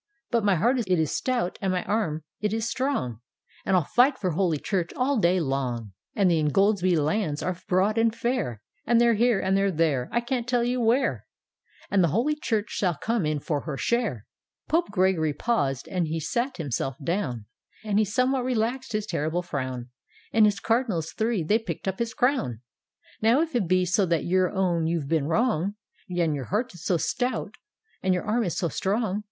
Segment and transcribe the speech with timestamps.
[0.31, 3.21] But my heart it is stout and my arm it is strong,
[3.63, 6.53] And I'll fight for Holy Church all the day long; D,gt,, erihyGOOgle The Ingoldsby Penance
[6.81, 10.03] 95 And the Ingoldsby lands arc broad and fair, And they're here and they're there
[10.05, 11.27] and I can't tell you where,
[11.91, 14.25] And the Holy Church shall come in for her share!"
[14.67, 17.45] Pope Gregory paused and he sat himself down,
[17.83, 19.91] And he somewhat relaxed his terrible frown.
[20.33, 22.61] And his Cardinals three they picked up his crown."
[23.21, 25.75] Now if it be so that you own you've been wrong,
[26.09, 27.53] And your heart is so stout
[28.01, 29.19] and your arm is so strong.